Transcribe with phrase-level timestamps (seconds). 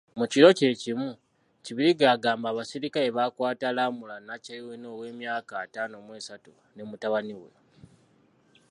[0.19, 1.09] Mu kiro kyekimu,
[1.65, 7.49] Kibirige agamba abasirikale baakwata Lamulah Nakyeyune owemyaka ataano mw'esatu ne mutabani we.